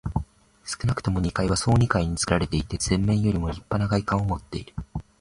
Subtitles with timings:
[0.65, 4.73] 少なくとも二階は総二階につくられていて、前面よりもりっぱな外観をもっている。